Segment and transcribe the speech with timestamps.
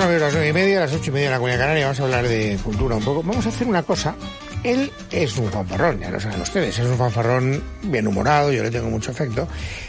[0.00, 1.84] son las nueve y media, las ocho y media en la Comunidad Canaria.
[1.84, 3.22] Vamos a hablar de cultura un poco.
[3.22, 4.14] Vamos a hacer una cosa.
[4.64, 6.78] Él es un fanfarrón, ya lo saben ustedes.
[6.78, 9.48] Es un fanfarrón bien humorado, yo le tengo mucho afecto.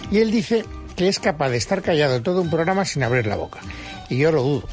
[0.10, 3.36] Y él dice que es capaz de estar callado todo un programa sin abrir la
[3.36, 3.60] boca.
[4.10, 4.68] Y yo lo dudo.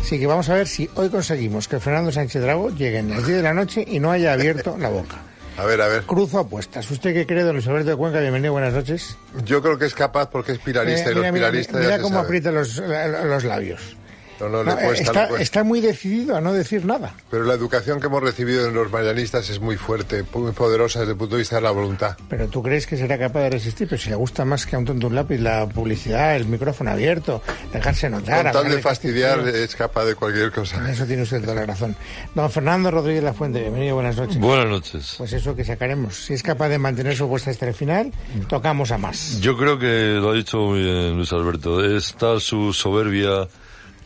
[0.00, 3.26] Así que vamos a ver si hoy conseguimos que Fernando Sánchez Drago llegue en las
[3.26, 5.16] 10 de la noche y no haya abierto la boca.
[5.58, 6.02] A ver, a ver.
[6.02, 6.88] Cruzo apuestas.
[6.90, 8.20] ¿Usted qué cree, don Luis Alberto de Cuenca?
[8.20, 9.16] Bienvenido, buenas noches.
[9.44, 11.96] Yo creo que es capaz porque es pilarista Eh, y los mira, mira, pilaristas mira
[11.96, 12.24] ya cómo sabe.
[12.26, 13.95] aprieta los, los labios.
[14.40, 15.42] No, no, No, le cuesta, está, le cuesta.
[15.42, 17.14] está muy decidido a no decir nada.
[17.30, 21.12] Pero la educación que hemos recibido en los marianistas es muy fuerte, muy poderosa desde
[21.12, 22.16] el punto de vista de la voluntad.
[22.28, 24.78] Pero tú crees que será capaz de resistir, pero si le gusta más que a
[24.78, 28.52] un tonto un lápiz la publicidad, el micrófono abierto, dejarse notar.
[28.52, 29.56] Con tal de fastidiar castigo.
[29.64, 30.78] es capaz de cualquier cosa.
[30.78, 31.96] En eso tiene usted toda la razón.
[32.34, 34.38] Don Fernando Rodríguez La Fuente, bienvenido, buenas noches.
[34.38, 35.14] Buenas noches.
[35.18, 36.14] Pues eso que sacaremos.
[36.16, 38.12] Si es capaz de mantener su apuesta hasta el final,
[38.48, 39.40] tocamos a más.
[39.40, 41.84] Yo creo que lo ha dicho muy bien Luis Alberto.
[41.84, 43.48] Está su soberbia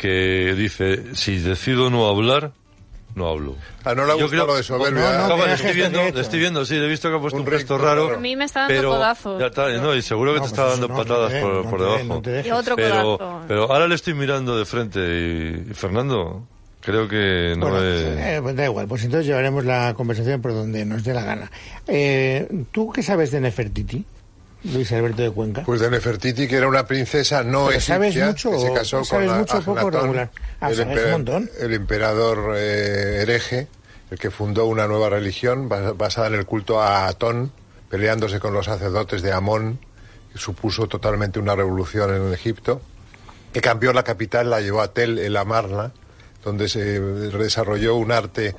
[0.00, 2.52] que dice, si decido no hablar,
[3.14, 3.56] no hablo.
[3.84, 5.18] Ah, no le ha Yo gustado creo- lo de soberbia.
[5.18, 5.36] No, no, ¿eh?
[5.36, 7.44] Mira le estoy viendo, le estoy viendo, sí, le he visto que ha puesto Un
[7.46, 8.04] un, gesto rico raro.
[8.06, 8.16] raro.
[8.16, 9.38] A mí me está dando pero, codazo.
[9.38, 11.42] Ya está, no, y seguro que No, te pues está dando no, patadas no te
[11.42, 12.04] por, por no te debajo.
[12.14, 12.48] no te.
[12.48, 13.40] Y otro pero, codazo.
[13.48, 16.44] pero ahora le estoy mirando de frente y, y Fernando,
[16.80, 18.00] creo que no Bueno, es...
[18.16, 21.50] eh, pues da igual, pues entonces llevaremos la conversación por donde nos dé la gana.
[21.88, 24.04] Eh, ¿Tú qué sabes de Nefertiti,
[24.64, 25.62] Luis Alberto de Cuenca?
[25.64, 29.04] Pues de Nefertiti, que era una princesa no Pero ¿sabes egipcia, mucho que se casó
[29.04, 30.30] sabes con mucho poco regular?
[30.60, 31.50] Ah, el, sabes un montón.
[31.60, 33.68] el emperador eh, hereje,
[34.10, 37.52] el que fundó una nueva religión bas- basada en el culto a Atón,
[37.88, 39.78] peleándose con los sacerdotes de Amón,
[40.32, 42.82] que supuso totalmente una revolución en Egipto,
[43.52, 45.92] que cambió la capital, la llevó a Tel el Amarna,
[46.44, 48.54] donde se desarrolló un arte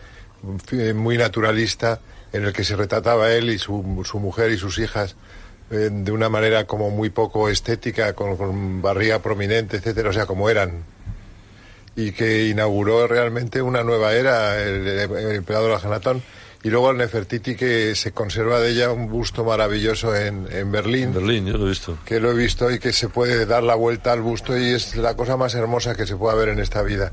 [0.72, 2.00] eh, muy naturalista
[2.34, 5.16] en el que se retrataba él y su, su mujer y sus hijas
[5.72, 10.26] eh, de una manera como muy poco estética, con, con barriga prominente, etcétera, o sea,
[10.26, 10.84] como eran.
[11.96, 16.22] Y que inauguró realmente una nueva era, el, el emperador Ajenatón.
[16.64, 21.06] Y luego el Nefertiti, que se conserva de ella un busto maravilloso en, en Berlín
[21.06, 21.98] En Berlín, yo lo he visto.
[22.06, 24.96] que lo he visto y que se puede dar la vuelta al busto y es
[24.96, 27.12] la cosa más hermosa que se pueda ver en esta vida.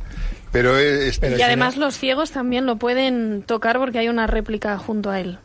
[0.52, 5.10] Pero es, Y además los ciegos también lo pueden tocar porque hay una réplica junto
[5.10, 5.38] a él.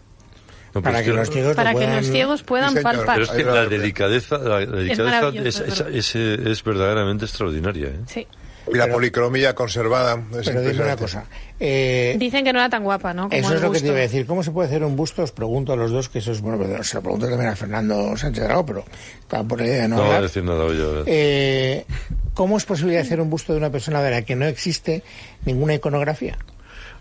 [0.73, 2.94] No, Para que los ciegos lo Para que puedan- los ciegos puedan Sí, señor.
[2.95, 3.16] palpar.
[3.19, 5.95] Pero es que la delicadeza, la, es, es es, verdad.
[5.95, 7.88] es- es verdaderamente extraordinaria.
[7.89, 8.00] ¿eh?
[8.07, 8.28] Sí.
[8.73, 10.23] y la policromía conservada.
[10.39, 11.25] Es Pero dime una cosa.
[11.59, 13.23] eh, Dicen que no era tan guapa, ¿no?
[13.23, 14.25] Como Eso es lo que te iba a decir.
[14.25, 15.22] ¿Cómo se puede hacer un busto?
[15.22, 17.56] Os pregunto a los dos, que eso es bueno, pero se lo pregunto también a
[17.57, 18.85] Fernando Sánchez Dragó, pero
[19.19, 20.78] estaba por la idea de no, No va a decir nada hoy.
[21.07, 21.85] Eh,
[22.33, 25.03] ¿Cómo es posible hacer un busto de una persona de la que no existe
[25.45, 26.38] ninguna iconografía?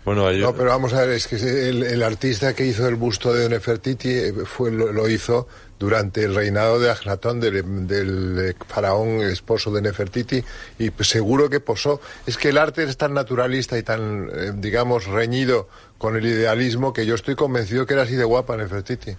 [0.05, 3.33] Bueno, No, pero vamos a ver, es que el, el artista que hizo el busto
[3.33, 5.47] de Nefertiti eh, fue, lo, lo hizo
[5.79, 10.43] durante el reinado de Agnatón, del, del, eh, faraón esposo de Nefertiti,
[10.79, 12.01] y pues seguro que posó.
[12.27, 16.91] Es que el arte es tan naturalista y tan, eh, digamos, reñido con el idealismo
[16.93, 19.15] que yo estoy convencido que era así de guapa Nefertiti.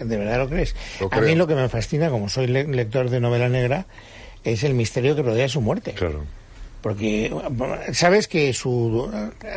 [0.00, 0.74] ¿De verdad lo crees?
[1.00, 3.86] Lo a mí lo que me fascina, como soy le- lector de novela negra,
[4.44, 5.92] es el misterio que rodea su muerte.
[5.94, 6.24] claro.
[6.82, 7.32] Porque
[7.92, 9.08] sabes que su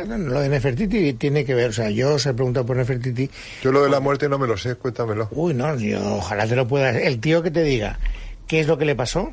[0.08, 3.28] lo de Nefertiti tiene que ver, o sea, yo os he preguntado por Nefertiti,
[3.62, 5.28] Yo lo de la muerte no me lo sé, cuéntamelo.
[5.32, 7.98] uy, no, yo ojalá te lo puedas, el tío que te diga
[8.46, 9.32] qué es lo que le pasó,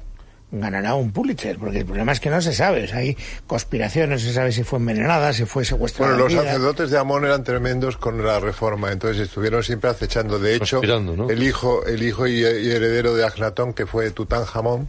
[0.52, 3.16] ganará un Pulitzer, porque el problema es que no se sabe, o sea, hay
[3.48, 6.12] conspiraciones, no se sabe si fue envenenada, si fue secuestrada.
[6.14, 6.44] Bueno, los vida.
[6.46, 10.40] sacerdotes de Amón eran tremendos con la reforma, entonces estuvieron siempre acechando.
[10.40, 10.82] De hecho,
[11.30, 14.88] el hijo, el hijo y, y heredero de Agnatón, que fue Tutankamón,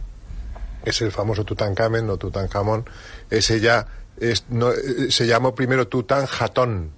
[0.85, 2.85] es el famoso Tutankamen o Tutankamón,
[3.29, 3.87] ese ya
[4.17, 6.91] es, no, eh, se llamó primero Tutanjatón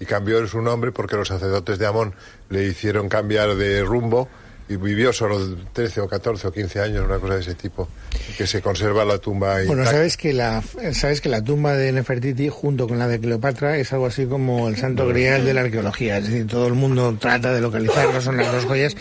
[0.00, 2.14] y cambió su nombre porque los sacerdotes de Amón
[2.48, 4.28] le hicieron cambiar de rumbo
[4.68, 7.88] y vivió solo 13 o 14 o 15 años, una cosa de ese tipo,
[8.36, 9.66] que se conserva la tumba ahí.
[9.66, 10.62] Bueno, sabes que la
[10.92, 14.68] sabes que la tumba de Nefertiti junto con la de Cleopatra es algo así como
[14.68, 18.36] el santo grial de la arqueología, es decir, todo el mundo trata de localizarlo, son
[18.36, 18.96] las dos joyas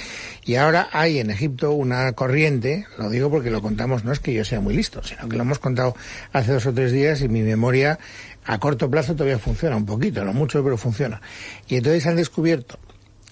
[0.46, 4.34] y ahora hay en Egipto una corriente, lo digo porque lo contamos, no es que
[4.34, 5.96] yo sea muy listo, sino que lo hemos contado
[6.32, 8.00] hace dos o tres días y mi memoria
[8.46, 11.22] a corto plazo todavía funciona un poquito, no mucho, pero funciona.
[11.68, 12.80] Y entonces han descubierto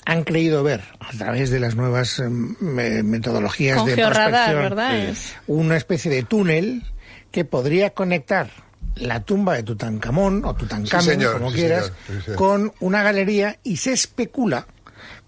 [0.05, 4.95] han creído ver a través de las nuevas eh, me- metodologías Con de prospección, ¿verdad?
[5.09, 5.13] eh,
[5.47, 6.83] una especie de túnel
[7.31, 8.49] que podría conectar
[8.95, 12.37] la tumba de Tutankamón o Sí, señor, como sí, quieras, señor, sí, señor.
[12.37, 14.67] con una galería y se especula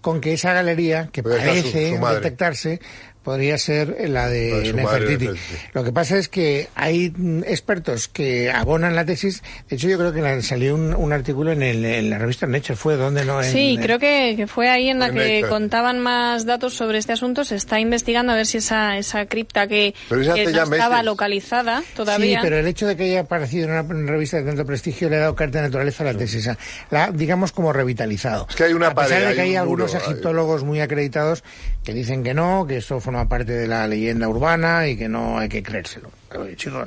[0.00, 2.80] con que esa galería, que su- parece su detectarse,
[3.28, 5.38] podría ser la de, La de madre, Nefertiti.
[5.74, 7.12] Lo que pasa es que hay
[7.46, 9.42] expertos que abonan la tesis.
[9.68, 12.46] De hecho, yo creo que la- salió un, un artículo en, el- en la revista
[12.46, 13.42] Nature, fue donde no.
[13.42, 15.48] En- Sí, creo que, que fue ahí en la En que Nature.
[15.50, 17.44] contaban más datos sobre este asunto.
[17.44, 20.22] Se está investigando a ver si esa, esa cripta que, que no
[20.62, 21.04] estaba meses.
[21.04, 22.38] localizada todavía.
[22.38, 25.10] Sí, pero el hecho de que haya aparecido en una, una revista de tanto prestigio
[25.10, 26.48] le ha dado carta de naturaleza a la tesis.
[26.90, 28.46] La digamos, como revitalizado.
[28.48, 30.10] Es que hay una A pesar pared, de que hay hay un algunos muro, hay-
[30.12, 31.44] egiptólogos muy acreditados
[31.84, 35.38] que dicen que no, que eso forma parte de la leyenda urbana y que no
[35.38, 36.10] hay que creérselo.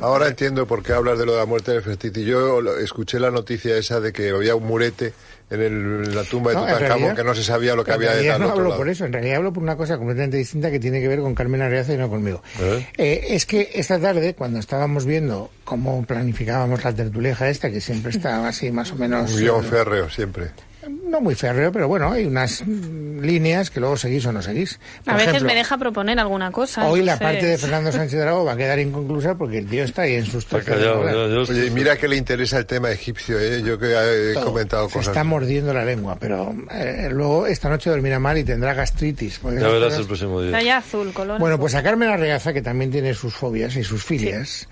[0.02, 2.24] Ahora entiendo por qué hablas de lo de la muerte de Nefertiti.
[2.24, 5.14] Yo escuché la noticia esa de que había un murete
[5.50, 5.72] en, el-
[6.06, 8.40] en la tumba de No, Tutankamón realidad- que no se sabía lo que había al
[8.40, 8.78] no hablo lado.
[8.78, 11.34] por eso, en realidad hablo por una cosa completamente distinta que tiene que ver con
[11.36, 12.42] Carmen Areaza y no conmigo.
[12.60, 12.88] ¿Eh?
[12.98, 18.12] Eh, es que esta tarde, cuando estábamos viendo cómo planificábamos la tertuleja esta, que siempre
[18.12, 19.32] está así más o menos...
[19.34, 20.52] Un guion férreo siempre.
[20.90, 24.80] No muy férreo, pero bueno, hay unas líneas que luego seguís o no seguís.
[25.04, 26.88] Por a veces ejemplo, me deja proponer alguna cosa.
[26.88, 30.04] Hoy la parte de Fernando Sánchez Dragó va a quedar inconclusa porque el tío está
[30.04, 31.02] ahí en sus Está yo-
[31.50, 33.62] Oye, y mira que le interesa el tema egipcio, ¿eh?
[33.64, 33.92] yo que
[34.32, 34.46] he Todo.
[34.46, 35.10] comentado Se cosas.
[35.12, 39.40] está mordiendo la lengua, pero eh, luego esta noche dormirá mal y tendrá gastritis.
[39.44, 40.66] ya verás cosas- el próximo Está día.
[40.66, 41.40] ya azul, color.
[41.40, 44.68] Bueno, pues a Carmen Arreaza, que también tiene sus fobias y sus filias,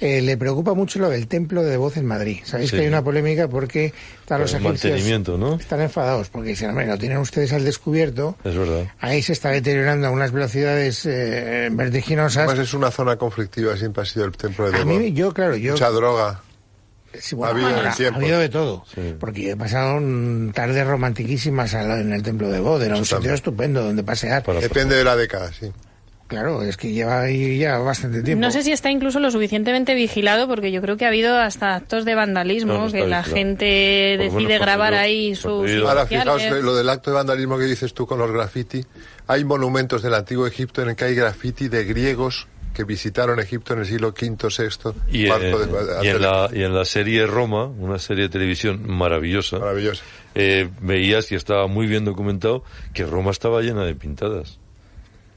[0.00, 2.38] eh, le preocupa mucho lo del templo de voz en Madrid.
[2.44, 2.76] Sabéis Sí.
[2.76, 5.54] que hay una polémica porque están los egipcios ¿no?
[5.54, 8.36] están enfadados porque dicen, hombre, lo tienen ustedes al descubierto.
[8.44, 8.84] Es verdad.
[9.00, 12.48] Ahí se está deteriorando a unas velocidades eh, vertiginosas.
[12.48, 14.98] Además es una zona conflictiva, siempre ha sido el templo de a Debo.
[14.98, 15.72] mí, yo, claro, yo...
[15.72, 16.40] Mucha droga.
[17.16, 18.18] Sí, bueno, ha habido en ahora, el tiempo.
[18.18, 18.84] ha habido de todo.
[18.92, 19.14] Sí.
[19.20, 20.00] Porque he pasado
[20.52, 22.82] tardes romantiquísimas en el templo de Bod.
[22.82, 24.42] Era un sitio estupendo donde pasear.
[24.42, 25.70] Para- Depende de la década, sí.
[26.26, 28.40] Claro, es que lleva ahí ya bastante tiempo.
[28.40, 31.74] No sé si está incluso lo suficientemente vigilado porque yo creo que ha habido hasta
[31.76, 33.36] actos de vandalismo, No, no está que la vigilado.
[33.36, 33.64] gente
[34.18, 35.70] decide grabar ahí sus.
[35.82, 38.82] Ahora, fijaos lo del acto de vandalismo que dices tú con los graffiti.
[39.26, 43.74] Hay monumentos del antiguo Egipto en el que hay graffiti de griegos que visitaron Egipto
[43.74, 45.56] en el siglo V, VI, Y, en, de-
[46.02, 50.02] y en la, y en la serie Roma, una serie de televisión maravillosa, Maravilloso.
[50.34, 54.58] eh, veías y estaba muy bien documentado que Roma estaba llena de pintadas.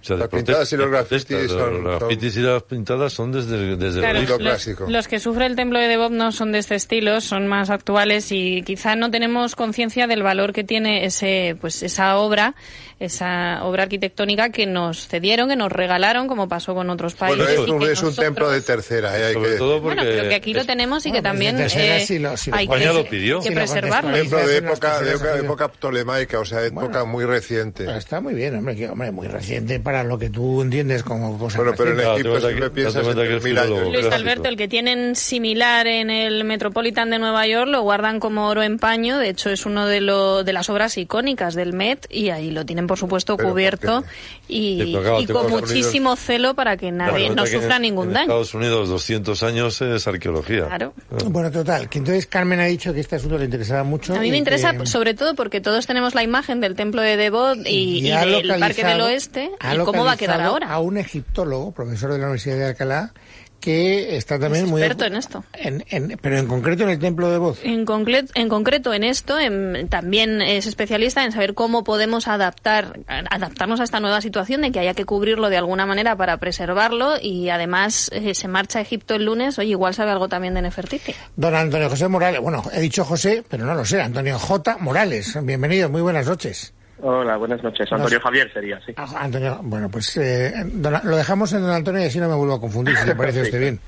[0.08, 4.00] Sea, Las pintadas y los grafitis son- Los grafitis y las pintadas son desde, desde
[4.00, 4.86] Claro, la Lo los, clásico.
[4.88, 8.32] los que sufre el templo de Debod no son de este estilo, son más actuales
[8.32, 12.56] y quizá no tenemos conciencia del valor que tiene ese, pues esa obra,
[13.00, 17.38] esa obra arquitectónica que nos cedieron, que nos regalaron, como pasó con otros países.
[17.46, 19.26] Bueno, es y un, que es un templo de tercera, ¿eh?
[19.26, 21.30] hay Sobre que todo porque Bueno, pero que aquí lo es- tenemos y Bueno, que
[21.30, 21.70] también eh,
[22.06, 23.40] sí lo- lo hay que, lo pidió.
[23.42, 24.14] que lo preservarlo.
[24.14, 27.86] templo de época, de época, ptolemaica, o sea, época muy reciente.
[27.98, 31.58] Está muy bien, hombre, que, hombre, muy reciente para lo que tú entiendes como cosa
[31.58, 31.98] Bueno, pero en.
[31.98, 33.94] Claro, te cuenta siempre que- piensas en que es 3.000 años.
[33.94, 34.06] Luis.
[34.08, 38.64] Alberto, el que tienen similar en el Metropolitan de Nueva York lo guardan como oro
[38.64, 39.18] en paño.
[39.18, 42.66] De hecho, es uno de, lo, de las obras icónicas del Met y ahí lo
[42.66, 44.04] tienen, por supuesto, Pero cubierto
[44.48, 48.08] y, claro, y con muchísimo celo para que nadie Claro, no que en- sufra ningún
[48.08, 48.24] en daño.
[48.26, 50.66] Estados Unidos 200 años es arqueología.
[50.68, 50.94] Claro.
[51.26, 54.14] Bueno, total, que entonces Carmen ha dicho que este asunto le interesaba mucho.
[54.16, 57.02] A mí y me interesa que- sobre todo porque todos tenemos la imagen del templo
[57.02, 60.42] de Devot y, y ha del Parque del Oeste ha y cómo va a quedar
[60.42, 60.70] ahora.
[60.72, 63.14] A un egiptólogo, profesor de la Universidad de Alcalá,
[63.60, 64.82] que está también Es muy...
[64.84, 65.44] experto en esto.
[65.54, 67.60] en- en- pero en concreto en el templo de voz.
[67.64, 73.00] En, concre- en concreto en esto, em, también es especialista en saber cómo podemos adaptar,
[73.08, 77.16] adaptarnos a esta nueva situación de que haya que cubrirlo de alguna manera para preservarlo
[77.20, 80.62] y además eh, se marcha a Egipto el lunes, oye, igual sabe algo también de
[80.62, 81.16] Nefertiti.
[81.36, 84.78] Don Antonio José Morales, bueno, he dicho José, pero no lo sé, Antonio J.
[84.82, 85.36] Morales.
[85.44, 86.74] Bienvenido, muy buenas noches.
[87.00, 87.92] Hola, buenas noches.
[87.92, 88.94] Antonio Nos- Javier sería, sí.
[88.98, 92.36] Ah, Antonio, bueno, pues eh, don- lo dejamos en don Antonio y así no me
[92.36, 93.80] vuelvo a confundir, si le parece a usted bien.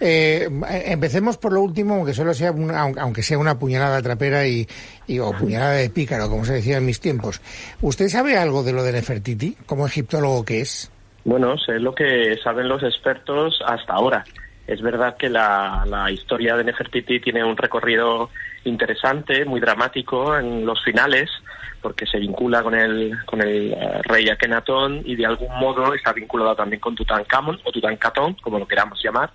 [0.00, 0.48] Eh,
[0.86, 4.66] empecemos por lo último, aunque solo sea una, aunque- sea una puñalada trapera y,
[5.06, 7.40] y- o puñalada de pícaro, como se decía en mis tiempos.
[7.82, 10.90] ¿Usted sabe algo de lo de Nefertiti, como egiptólogo que es?
[11.24, 14.24] Bueno, sé lo que saben los expertos hasta ahora.
[14.66, 18.30] Es verdad que la, la historia de Nefertiti tiene un recorrido
[18.64, 21.28] interesante, muy dramático en los finales,
[21.80, 26.12] porque se vincula con el, con el eh, rey Akenatón y de algún modo está
[26.12, 29.30] vinculado también con Tutankamón o Tutankatón, como lo queramos llamar.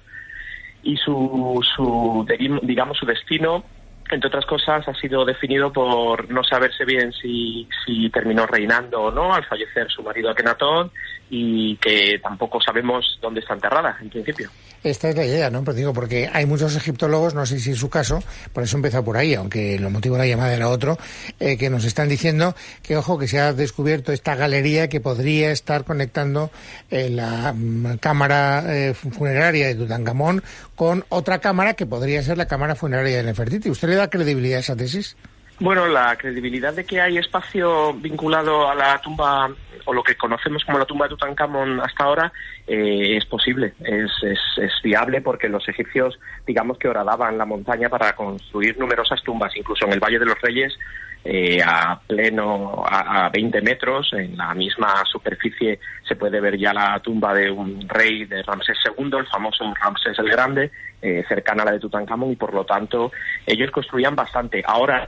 [0.83, 2.25] Y su, su
[2.61, 3.63] digamos, su destino,
[4.09, 9.11] entre otras cosas, ha sido definido por no saberse bien si, si terminó reinando o
[9.11, 10.91] no al fallecer su marido Akenatón
[11.35, 14.51] y que tampoco sabemos dónde está enterrada, en principio.
[14.83, 15.63] Esta es la idea, ¿no?
[15.63, 18.21] Pero digo, porque hay muchos egiptólogos, no sé si es su caso,
[18.51, 20.99] por eso he empezado por ahí, aunque el motivo de la llamada era otro,
[21.39, 25.51] eh, que nos están diciendo que, ojo, que se ha descubierto esta galería que podría
[25.51, 26.51] estar conectando
[26.91, 30.43] eh, la mm, cámara eh, funeraria de Tutankamón
[30.75, 33.71] con otra cámara que podría ser la cámara funeraria de Nefertiti.
[33.71, 35.17] ¿Usted le da credibilidad a esa tesis?
[35.63, 39.49] Bueno, la credibilidad de que hay espacio vinculado a la tumba
[39.85, 42.33] o lo que conocemos como la tumba de Tutankamón hasta ahora
[42.67, 48.13] eh, es posible, es, es, viable porque los egipcios, digamos que horadaban la montaña para
[48.13, 50.77] construir numerosas tumbas, incluso en el Valle de los Reyes,
[51.23, 56.73] eh, a pleno, a, a 20 metros, en la misma superficie se puede ver ya
[56.73, 61.63] la tumba de un rey de Ramsés II, el famoso Ramsés el Grande, eh, cercana
[61.63, 63.13] a la de Tutankamón, y por lo tanto
[63.45, 64.61] ellos construían bastante.
[64.65, 65.07] Ahora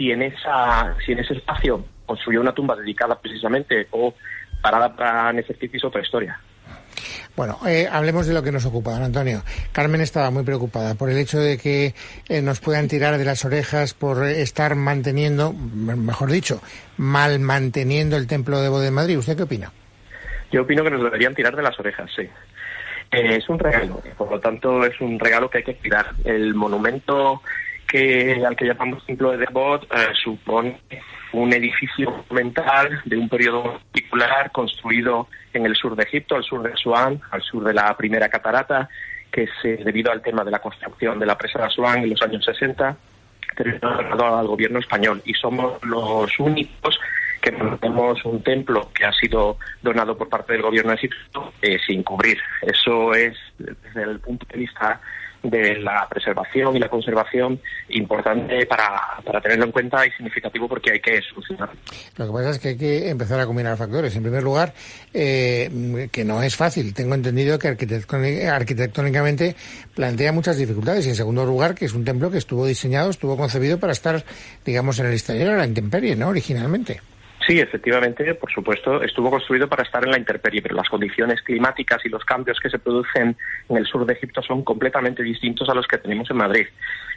[0.00, 4.14] si en, esa, si en ese espacio construyó una tumba dedicada precisamente o
[4.62, 6.40] parada para Nefertiti es otra historia.
[7.36, 9.42] Bueno, eh, hablemos de lo que nos ocupa, don Antonio.
[9.72, 11.94] Carmen estaba muy preocupada por el hecho de que
[12.30, 16.62] eh, nos puedan tirar de las orejas por estar manteniendo, mejor dicho,
[16.96, 19.18] mal manteniendo el templo de Evo de Madrid.
[19.18, 19.70] ¿Usted qué opina?
[20.50, 22.22] Yo opino que nos deberían tirar de las orejas, sí.
[23.12, 26.06] Eh, es un regalo, por lo tanto es un regalo que hay que cuidar.
[26.24, 27.42] El monumento
[27.90, 30.80] que al que llamamos Templo de Debod eh, supone
[31.32, 36.62] un edificio monumental de un periodo particular construido en el sur de Egipto, al sur
[36.62, 38.88] de Asuán, al sur de la primera catarata,
[39.30, 42.22] que se, debido al tema de la construcción de la presa de Asuán en los
[42.22, 42.96] años 60,
[43.56, 46.98] terminó al gobierno español y somos los únicos
[47.40, 51.78] que tenemos un templo que ha sido donado por parte del gobierno de Egipto eh,
[51.84, 52.38] sin cubrir.
[52.62, 55.00] Eso es, desde el punto de vista
[55.42, 60.92] de la preservación y la conservación importante para, para tenerlo en cuenta y significativo porque
[60.92, 61.74] hay que solucionarlo.
[62.16, 64.14] Lo que pasa es que hay que empezar a combinar factores.
[64.16, 64.72] En primer lugar,
[65.14, 66.92] eh, que no es fácil.
[66.94, 69.56] Tengo entendido que arquitectónicamente
[69.94, 71.06] plantea muchas dificultades.
[71.06, 74.24] Y en segundo lugar, que es un templo que estuvo diseñado, estuvo concebido para estar,
[74.64, 76.28] digamos, en el exterior, a la intemperie, ¿no?
[76.28, 77.00] Originalmente.
[77.50, 81.98] Sí, efectivamente, por supuesto, estuvo construido para estar en la intemperie, pero las condiciones climáticas
[82.04, 83.36] y los cambios que se producen
[83.68, 86.68] en el sur de Egipto son completamente distintos a los que tenemos en Madrid.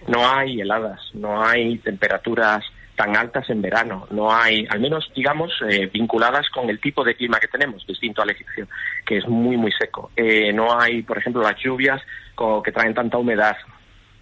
[0.08, 5.52] No hay heladas, no hay temperaturas tan altas en verano, no hay, al menos digamos,
[5.70, 8.68] eh, vinculadas con el tipo de clima que tenemos, distinto al egipcio,
[9.06, 10.10] que es muy, muy seco.
[10.16, 12.02] Eh, no hay, por ejemplo, las lluvias
[12.64, 13.56] que traen tanta humedad,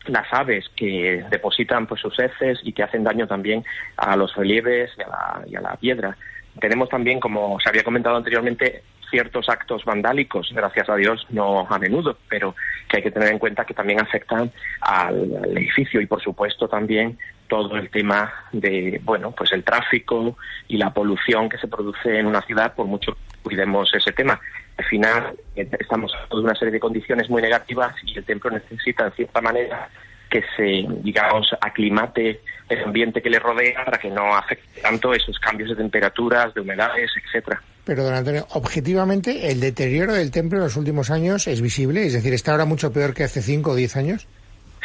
[0.05, 3.63] las aves que depositan pues sus heces y que hacen daño también
[3.97, 6.17] a los relieves y a la, y a la piedra.
[6.59, 11.77] Tenemos también, como se había comentado anteriormente, ciertos actos vandálicos, gracias a Dios, no a
[11.77, 12.55] menudo, pero
[12.87, 17.19] que hay que tener en cuenta que también afectan al, edificio y, por supuesto, también
[17.47, 20.37] todo el tema de, bueno, pues el tráfico
[20.69, 24.39] y la polución que se produce en una ciudad, por mucho que cuidemos ese tema.
[24.77, 29.05] Al final, estamos hablando de una serie de condiciones muy negativas y el templo necesita,
[29.05, 29.89] en cierta manera,
[30.29, 35.37] que se, digamos, aclimate el ambiente que le rodea para que no afecte tanto esos
[35.39, 37.61] cambios de temperaturas, de humedades, etcétera.
[37.83, 42.05] Pero, don Antonio, objetivamente, ¿el deterioro del templo en los últimos años es visible?
[42.05, 44.27] Es decir, ¿está ahora mucho peor que hace cinco o diez años?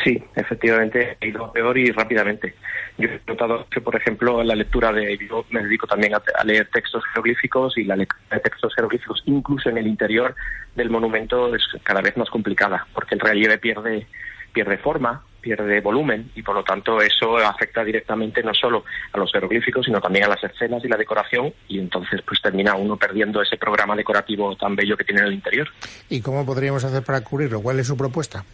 [0.03, 2.55] Sí, efectivamente, ha ido peor y rápidamente.
[2.99, 5.19] Yo he notado que, por ejemplo, la lectura de.
[5.29, 9.23] Yo me dedico también a, a, leer textos jeroglíficos y la lectura de textos jeroglíficos,
[9.27, 10.35] incluso en el interior
[10.75, 14.07] del monumento, es cada vez más complicada, porque el relieve pierde,
[14.53, 19.31] pierde forma, pierde volumen y, por lo tanto, eso afecta directamente no solo a los
[19.31, 23.41] jeroglíficos, sino también a las escenas y la decoración, y entonces, pues termina uno perdiendo
[23.41, 25.69] ese programa decorativo tan bello que tiene en el interior.
[26.09, 27.61] ¿Y cómo podríamos hacer para cubrirlo?
[27.61, 28.45] ¿Cuál es su propuesta?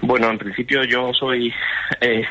[0.00, 1.54] Bueno, en principio yo soy,
[2.00, 2.24] eh,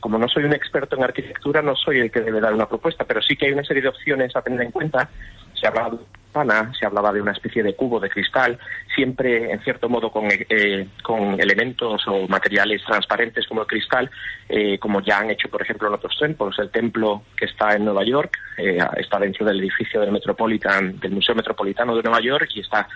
[0.00, 3.04] como no soy un experto en arquitectura, no soy el que debe dar una propuesta,
[3.04, 5.08] pero sí que hay una serie de opciones a tener en cuenta.
[5.54, 5.98] Se hablaba de
[6.32, 8.58] pana, se hablaba de una especie de cubo de cristal,
[8.94, 14.10] siempre en cierto modo con, eh, con elementos o materiales transparentes como el cristal,
[14.48, 16.58] eh, como ya han hecho, por ejemplo, en otros templos.
[16.58, 21.12] El templo que está en Nueva York eh, está dentro del edificio del Metropolitan, del
[21.12, 22.88] Museo Metropolitano de Nueva York y está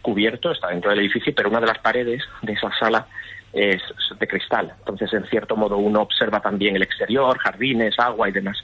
[0.00, 3.06] cubierto, está dentro del edificio, pero una de las paredes de esa sala
[3.52, 3.82] es
[4.18, 4.72] de cristal.
[4.78, 8.62] Entonces, en cierto modo, uno observa también el exterior, jardines, agua y demás.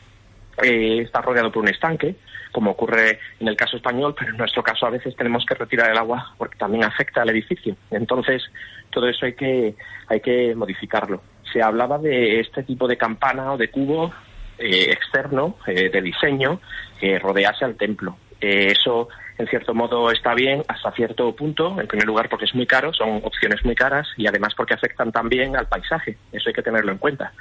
[0.63, 2.17] Eh, está rodeado por un estanque,
[2.51, 5.91] como ocurre en el caso español, pero en nuestro caso a veces tenemos que retirar
[5.91, 7.77] el agua porque también afecta al edificio.
[7.91, 8.43] Entonces,
[8.91, 9.77] todo eso hay que,
[10.09, 11.23] hay que modificarlo.
[11.53, 14.13] Se hablaba de este tipo de campana o de cubo
[14.59, 16.61] eh, externo eh, de diseño
[16.99, 18.17] que rodease al templo.
[18.41, 22.67] eso en cierto modo está bien hasta cierto punto, en primer lugar porque es muy
[22.67, 26.63] caro, son opciones muy caras y además porque afectan también al paisaje, eso hay que
[26.63, 27.33] tenerlo en cuenta.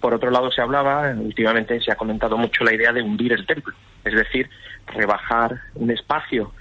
[0.00, 3.46] Por otro lado, se hablaba, últimamente se ha comentado mucho la idea de hundir el
[3.46, 3.74] templo,
[4.04, 4.50] es decir,
[4.88, 6.52] rebajar un espacio,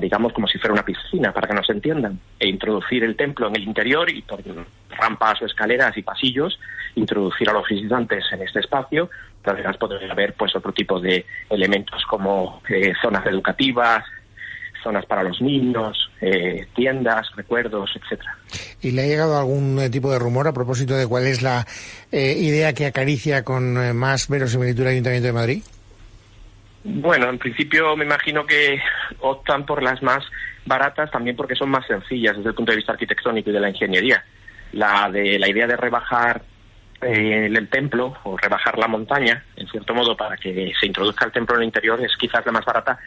[0.00, 3.56] digamos como si fuera una piscina, para que nos entiendan, e introducir el templo en
[3.56, 4.40] el interior y por
[4.90, 6.58] rampas o escaleras y pasillos,
[6.94, 9.08] introducir a los visitantes en este espacio,
[9.44, 14.04] además podría haber pues otro tipo de elementos como eh, zonas educativas,
[14.82, 18.36] zonas para los niños, eh, tiendas, recuerdos, etcétera.
[18.80, 21.66] ¿Y le ha llegado algún eh, tipo de rumor a propósito de cuál es la
[22.10, 25.62] eh, idea que acaricia con eh, más verosimilitud el Ayuntamiento de Madrid?
[26.84, 28.80] Bueno, en principio me imagino que
[29.20, 30.24] optan por las más
[30.66, 33.68] baratas también porque son más sencillas desde el punto de vista arquitectónico y de la
[33.70, 34.24] ingeniería.
[34.72, 36.42] La de la idea de rebajar
[37.02, 41.32] eh, el templo o rebajar la montaña, en cierto modo, para que se introduzca el
[41.32, 42.98] templo en el interior es quizás la más barata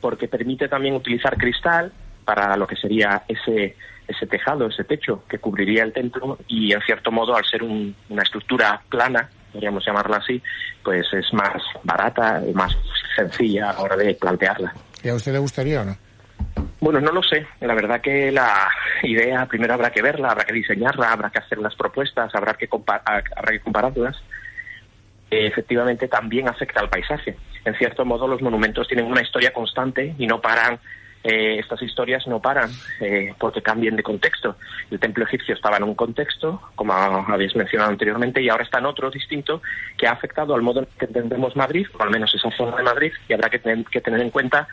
[0.00, 1.92] porque permite también utilizar cristal
[2.24, 3.76] para lo que sería ese
[4.08, 7.92] ese tejado, ese techo que cubriría el templo y en cierto modo al ser un-
[8.08, 10.40] una estructura plana, podríamos llamarla así,
[10.84, 12.72] pues es más barata más
[13.16, 14.72] sencilla a la hora de plantearla.
[15.02, 15.96] ¿Y a usted le gustaría o no?
[16.80, 17.46] Bueno, no lo sé.
[17.60, 18.68] La verdad que la
[19.02, 22.68] idea primero habrá que verla, habrá que diseñarla, habrá que hacer las propuestas, habrá que,
[22.68, 24.16] compa- a- habrá que compararlas.
[25.30, 27.36] Efectivamente, también afecta al paisaje.
[27.64, 30.78] En cierto modo, los monumentos tienen una historia constante y no paran.
[31.26, 34.56] Eh, estas historias no paran eh, porque cambien de contexto.
[34.90, 38.86] El templo egipcio estaba en un contexto, como habéis mencionado anteriormente, y ahora está en
[38.86, 39.60] otro distinto
[39.98, 42.82] que ha afectado al modo en que entendemos Madrid, o al menos esa zona de
[42.84, 44.68] Madrid, y habrá que tener, que tener en cuenta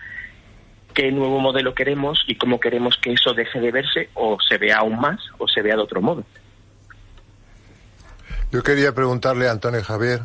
[0.94, 4.78] qué nuevo modelo queremos y cómo queremos que eso deje de verse o se vea
[4.78, 6.24] aún más o se vea de otro modo.
[8.52, 10.22] Yo quería preguntarle a Antonio Javier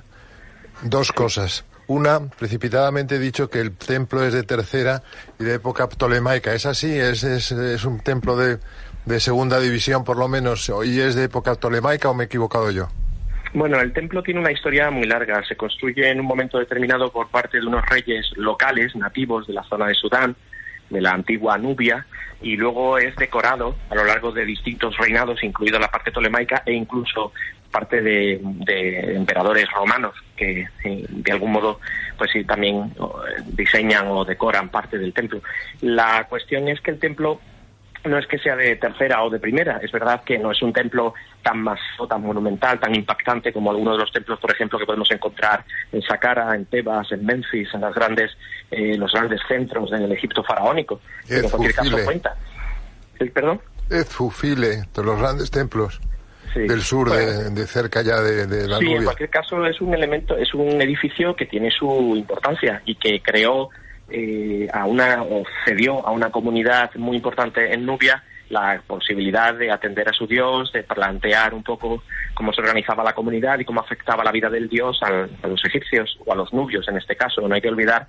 [0.82, 1.64] dos cosas.
[1.88, 5.02] Una, precipitadamente he dicho que el templo es de tercera
[5.40, 6.52] y de época ptolemaica.
[6.52, 6.98] ¿Es así?
[6.98, 8.58] ¿Es, es, un templo de,
[9.06, 12.70] de segunda división, por lo menos, y es de época ptolemaica o me he equivocado
[12.70, 12.88] yo?
[13.54, 15.42] Bueno, el templo tiene una historia muy larga.
[15.48, 19.62] Se construye en un momento determinado por parte de unos reyes locales, nativos de la
[19.62, 20.36] zona de Sudán,
[20.90, 22.06] de la antigua Nubia,
[22.42, 26.72] y luego es decorado a lo largo de distintos reinados, incluida la parte tolemaica e
[26.74, 27.32] incluso
[27.70, 31.80] parte de, de emperadores romanos que de algún modo
[32.16, 32.92] pues sí también
[33.46, 35.40] diseñan o decoran parte del templo.
[35.80, 37.40] La cuestión es que el templo
[38.04, 40.72] no es que sea de tercera o de primera, es verdad que no es un
[40.72, 44.86] templo tan masivo, tan monumental, tan impactante como algunos de los templos, por ejemplo, que
[44.86, 48.30] podemos encontrar en Saqqara, en Tebas, en Memphis, en las grandes,
[48.70, 51.00] eh, los grandes centros del Egipto faraónico.
[51.26, 52.04] Pero en cualquier caso Fufile.
[52.04, 52.36] cuenta.
[53.18, 53.60] ¿El perdón?
[53.90, 56.00] Ezfufile, de los grandes templos
[56.52, 56.60] Sí.
[56.60, 59.94] del sur, de, de cerca ya de, de la Sí, en cualquier caso es un
[59.94, 63.70] elemento, es un edificio que tiene su importancia y que creó
[64.10, 69.70] eh, a una, o cedió a una comunidad muy importante en Nubia la posibilidad de
[69.70, 73.80] atender a su dios, de plantear un poco cómo se organizaba la comunidad y cómo
[73.80, 77.46] afectaba la vida del dios a, los egipcios o a los nubios en este caso.
[77.46, 78.08] No hay que olvidar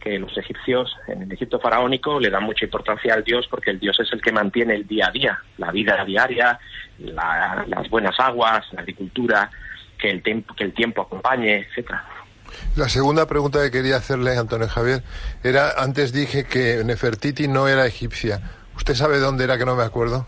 [0.00, 3.78] que los egipcios en el Egipto faraónico le dan mucha importancia al dios porque el
[3.78, 6.58] dios es el que mantiene el día a día, la vida diaria,
[6.98, 9.50] la- las buenas aguas, la agricultura,
[9.98, 12.02] que el tiempo, que el tiempo acompañe, etcétera.
[12.76, 15.02] La segunda pregunta que quería hacerle Antonio Javier
[15.44, 18.40] era, antes dije que Nefertiti no era egipcia.
[18.76, 20.26] ¿Usted sabe dónde era que no me acuerdo?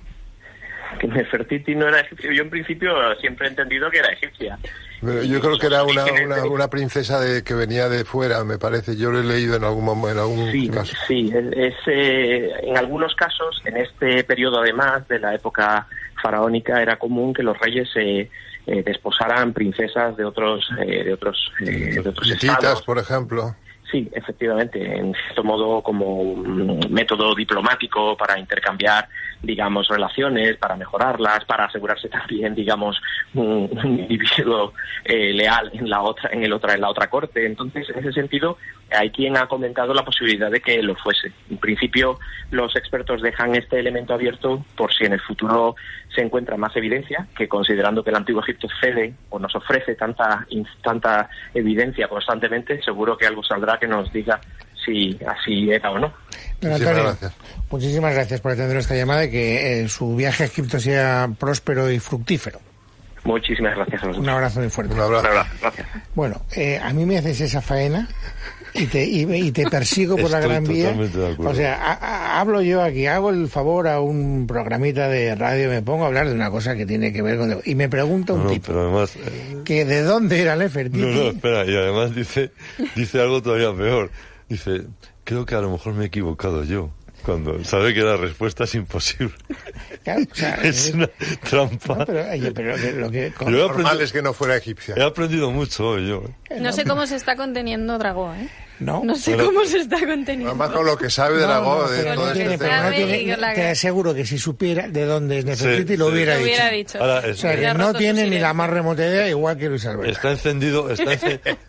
[1.00, 2.30] Que Nefertiti no era egipcio.
[2.32, 4.58] Yo en principio siempre he entendido que era egipcia.
[5.02, 8.96] Yo creo que era una, una, una princesa de, que venía de fuera, me parece.
[8.96, 10.94] Yo lo he leído en algún, en algún Sí, caso.
[11.08, 15.86] sí, es, eh, en algunos casos, en este periodo además de la época
[16.22, 18.30] faraónica, era común que los reyes eh,
[18.66, 22.82] eh, desposaran princesas de otros, eh, de otros, eh, de otros estados.
[22.82, 23.56] por ejemplo.
[23.90, 29.06] Sí, efectivamente, en cierto modo como un método diplomático para intercambiar,
[29.42, 33.00] digamos, relaciones, para mejorarlas, para asegurarse también, digamos,
[33.34, 34.72] un, un individuo
[35.04, 37.44] eh, leal en la otra, en el otra, en la otra corte.
[37.44, 38.58] Entonces, en ese sentido,
[38.90, 41.32] hay quien ha comentado la posibilidad de que lo fuese.
[41.50, 42.18] En principio,
[42.50, 45.74] los expertos dejan este elemento abierto por si en el futuro
[46.14, 50.46] se encuentra más evidencia, que considerando que el antiguo Egipto cede o nos ofrece tanta,
[50.82, 54.40] tanta evidencia constantemente, seguro que algo saldrá que nos diga
[54.84, 56.12] si así era o no.
[56.60, 57.32] Don Muchísimas Antonio, gracias.
[57.70, 61.90] muchísimas gracias por atender esta llamada y que eh, su viaje a Egipto sea próspero
[61.90, 62.60] y fructífero.
[63.24, 64.34] Muchísimas gracias a Un vosotros.
[64.34, 64.94] abrazo muy fuerte.
[64.94, 65.22] Un abrazo.
[65.22, 65.50] Un abrazo.
[65.60, 65.86] Gracias.
[66.14, 68.08] Bueno, eh, a mí me haces esa faena
[68.74, 70.86] y te, y, y te persigo por la Gran Vía.
[70.86, 71.52] totalmente de acuerdo.
[71.52, 75.68] O sea, a- a- hablo yo aquí, hago el favor a un programita de radio,
[75.68, 77.60] me pongo a hablar de una cosa que tiene que ver con...
[77.64, 79.14] Y me pregunta un No, tipo pero además...
[79.16, 81.04] eh, que de dónde era Nefertiti.
[81.04, 82.50] No, no, espera, y además dice,
[82.96, 84.10] dice algo todavía peor.
[84.52, 84.82] Dice,
[85.24, 86.90] creo que a lo mejor me he equivocado yo.
[87.24, 89.32] Cuando sabe que la respuesta es imposible.
[90.04, 91.08] Claro, o sea, Es una
[91.48, 91.94] trampa.
[91.98, 93.32] no, pero, oye, pero que- lo que...
[93.32, 94.94] con- Yo he Normal es que no fuera egipcia.
[94.96, 96.24] he aprendido mucho hoy yo.
[96.50, 96.58] ¿eh?
[96.60, 98.48] No sé cómo se está conteniendo Dragó, ¿eh?
[98.84, 99.02] No.
[99.04, 100.48] No sé cómo se está conteniendo.
[100.50, 102.58] Además con lo que sabe de la No, no, de pero todo no este tiene,
[102.58, 102.76] pero tema.
[102.76, 105.96] no Sabe tiene- y la- te aseguro que si supiera de dónde es Nefertiti Sí,
[105.96, 106.12] lo sí.
[106.14, 106.48] hubiera Lo dicho.
[106.50, 106.98] hubiera dicho.
[107.00, 109.68] Ahora, O es- sea, Hubiera que no tiene ni la más remota idea, igual que
[109.68, 110.10] Luis Alberto.
[110.10, 111.12] Está encendido, está,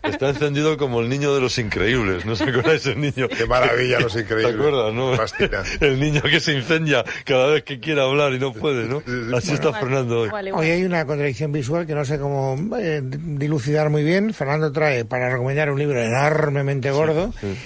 [0.02, 2.24] está encendido como el niño de los increíbles.
[2.24, 3.28] ¿No se acuerda ese niño?
[3.28, 4.54] Qué maravilla, los ¿Te increíbles.
[4.54, 5.14] acuerdas, no?
[5.14, 5.62] Fascina.
[5.80, 9.02] El niño que se incendia cada vez que quiere hablar y no puede, ¿no?
[9.36, 10.30] Así está Fernando hoy.
[10.52, 14.32] Hoy hay una contradicción visual que no sé cómo eh, dilucidar muy bien.
[14.32, 17.03] Fernando trae para recomendar un libro enormemente gordo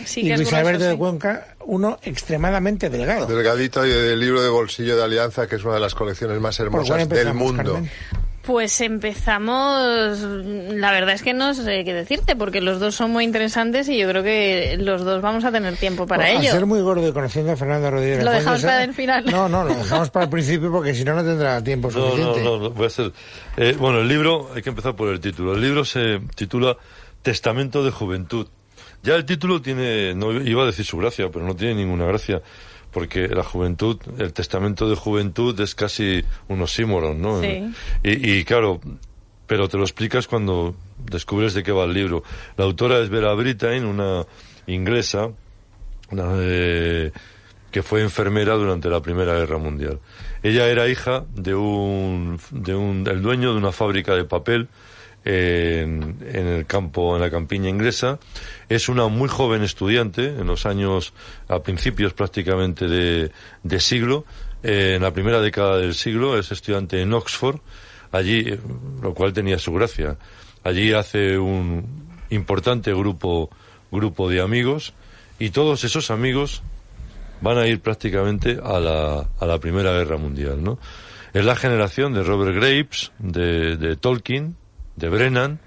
[0.04, 0.96] Sí, y Luis grueso, Alberto de.
[0.96, 3.26] Cuenca uno extremadamente delgado.
[3.26, 6.56] Delgadito y del libro de bolsillo de Alianza, que es una de las colecciones más
[6.58, 7.72] ¿Por cuál hermosas del mundo.
[7.74, 7.90] Carmen?
[8.42, 10.18] Pues empezamos.
[10.20, 13.98] La verdad es que no sé qué decirte, porque los dos son muy interesantes y
[13.98, 16.50] yo creo que los dos vamos a tener tiempo para Bueno, ello.
[16.52, 18.24] Al ser muy gordo y conociendo a Fernando Rodríguez.
[18.24, 19.26] Lo dejamos para el final.
[19.26, 22.08] No, no, lo dejamos para el principio porque si no, no tendrá tiempo No, no,
[22.10, 22.42] suficiente.
[22.42, 23.12] no, no, voy a ser.
[23.58, 25.54] eh, bueno, el libro, hay que empezar por el título.
[25.54, 26.78] El libro se titula
[27.20, 28.46] Testamento de Juventud.
[29.08, 32.42] Ya el título tiene, no iba a decir su gracia, pero no tiene ninguna gracia,
[32.92, 37.40] porque la juventud, el testamento de juventud es casi un oxímoron, ¿no?
[37.40, 37.72] Sí.
[38.02, 38.82] Y, y claro,
[39.46, 42.22] pero te lo explicas cuando descubres de qué va el libro.
[42.58, 44.26] La autora es Vera Brittain, una
[44.66, 45.30] inglesa,
[46.10, 47.10] una, eh,
[47.70, 50.00] que fue enfermera durante la Primera Guerra Mundial.
[50.42, 54.68] Ella era hija de un, de un, el dueño de una fábrica de papel
[55.28, 58.18] en, en el campo, en la campiña inglesa.
[58.68, 61.12] Es una muy joven estudiante, en los años,
[61.48, 63.30] a principios prácticamente de,
[63.62, 64.24] de siglo,
[64.62, 67.60] eh, en la primera década del siglo, es estudiante en Oxford,
[68.10, 68.58] allí,
[69.02, 70.16] lo cual tenía su gracia.
[70.64, 73.50] Allí hace un importante grupo,
[73.90, 74.94] grupo de amigos,
[75.38, 76.62] y todos esos amigos
[77.40, 80.78] van a ir prácticamente a la, a la Primera Guerra Mundial, ¿no?
[81.34, 84.56] Es la generación de Robert Graves, de, de Tolkien,
[84.98, 85.58] de Brennan.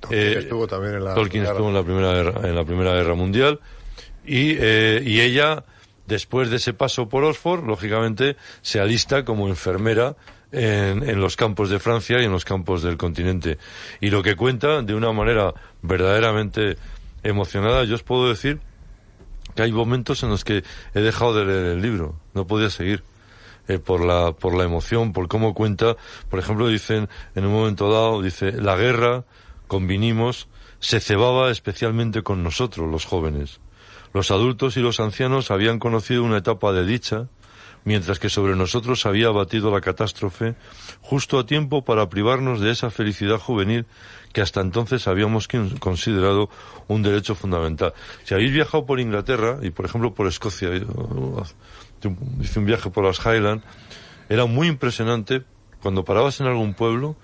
[0.00, 2.64] Tolkien eh, estuvo también en la Tolkien Primera estuvo en la Primera Guerra, en la
[2.64, 3.60] primera guerra Mundial.
[4.26, 5.64] Y, eh, y ella,
[6.06, 10.16] después de ese paso por Oxford, lógicamente, se alista como enfermera
[10.52, 13.58] en, en los campos de Francia y en los campos del continente.
[14.00, 16.76] Y lo que cuenta, de una manera verdaderamente
[17.22, 18.60] emocionada, yo os puedo decir
[19.54, 23.02] que hay momentos en los que he dejado de leer el libro, no podía seguir.
[23.68, 25.96] Eh, por la por la emoción, por cómo cuenta,
[26.28, 29.24] por ejemplo, dicen en un momento dado, dice, la guerra,
[29.66, 30.48] convinimos,
[30.80, 33.60] se cebaba especialmente con nosotros, los jóvenes.
[34.12, 37.28] Los adultos y los ancianos habían conocido una etapa de dicha,
[37.84, 40.54] mientras que sobre nosotros había batido la catástrofe,
[41.00, 43.86] justo a tiempo para privarnos de esa felicidad juvenil
[44.32, 45.48] que hasta entonces habíamos
[45.78, 46.48] considerado
[46.88, 47.94] un derecho fundamental.
[48.24, 51.42] Si habéis viajado por Inglaterra y, por ejemplo, por Escocia, yo,
[52.40, 53.64] hice un viaje por las Highlands,
[54.28, 55.42] era muy impresionante.
[55.82, 57.16] Cuando parabas en algún pueblo,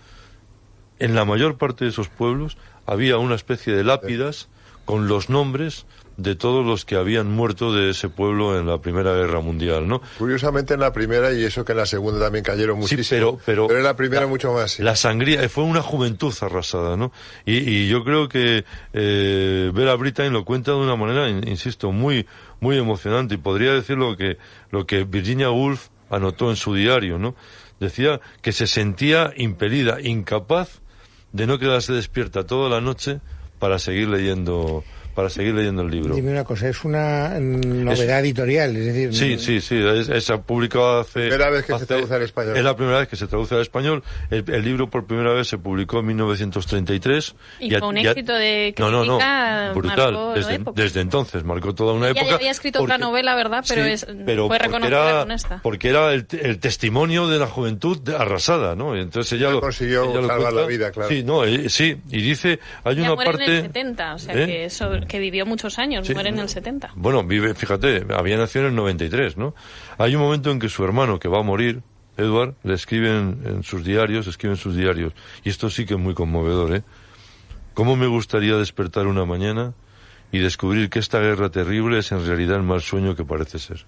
[0.98, 4.48] en la mayor parte de esos pueblos había una especie de lápidas
[4.84, 5.86] con los nombres
[6.22, 10.02] de todos los que habían muerto de ese pueblo en la Primera Guerra Mundial, ¿no?
[10.18, 13.38] Curiosamente en la primera y eso que en la segunda también cayeron Sí, muchísimo.
[13.46, 14.72] pero, pero, en la primera la- mucho más.
[14.72, 14.82] sí.
[14.82, 17.12] La sangría, eh, fue una juventud arrasada, ¿no?
[17.46, 21.90] Y, y yo creo que eh, Vera Brittain lo cuenta de una manera, in- insisto,
[21.92, 22.26] muy,
[22.60, 23.34] muy emocionante.
[23.34, 24.36] Y podría decir lo que,
[24.70, 27.34] lo que Virginia Woolf anotó en su diario, ¿no?
[27.78, 30.80] Decía que se sentía impelida, incapaz
[31.32, 33.20] de no quedarse despierta toda la noche
[33.58, 36.14] para seguir leyendo, para seguir leyendo el libro.
[36.14, 39.14] Dime una cosa, es una novedad editorial, es decir...
[39.14, 41.20] Sí, sí, sí, es, es- se ha publicado hace...
[41.28, 42.56] Primera vez que se hace- traduce al español.
[42.56, 44.02] Es la primera vez que se traduce al español.
[44.30, 47.34] El, el libro por primera vez se publicó en 1933.
[47.60, 50.12] Y fue un a- éxito de No, no, no, crítica, brutal.
[50.12, 50.82] marcó Desde, época.
[50.82, 52.26] desde entonces marcó toda una época.
[52.26, 53.64] ya había escrito otra novela, ¿verdad?
[53.68, 55.60] Pero es- pero fue porque reconocida era, con esta.
[55.62, 58.96] Porque era el, el testimonio de la juventud arrasada, ¿no?
[58.96, 60.60] Y Entonces ella lo consiguió ella lo salvar cuenta.
[60.60, 61.08] la vida, claro.
[61.08, 63.44] Sí, no, eh, sí, y dice, hay Ella una parte...
[63.44, 64.46] en el 70, o sea, ¿Eh?
[64.46, 66.14] que, eso, que vivió muchos años, Sí.
[66.14, 66.92] muere en el 70.
[66.94, 69.54] Bueno, vive, fíjate, había nacido en el 93, ¿no?
[69.98, 71.82] Hay un momento en que su hermano, que va a morir,
[72.16, 75.12] Edward, le escribe en, en sus diarios, escribe en sus diarios,
[75.44, 76.82] y esto sí que es muy conmovedor, ¿eh?
[77.74, 79.74] ¿Cómo me gustaría despertar una mañana
[80.32, 83.84] y descubrir que esta guerra terrible es en realidad el mal sueño que parece ser?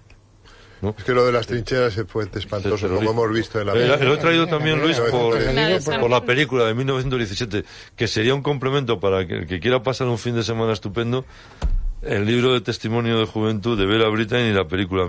[0.97, 4.05] Es que lo de las trincheras fue espantoso, como hemos visto en la Eh, película.
[4.05, 7.63] Lo he traído también, Luis, por, La de San por la película de 1917,
[7.95, 11.25] que sería un complemento para que el que quiera pasar un fin de semana estupendo,
[12.01, 15.07] el libro de testimonio de juventud de Vera Brittain y la película